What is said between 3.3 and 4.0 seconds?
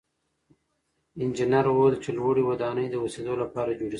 لپاره جوړې سوې.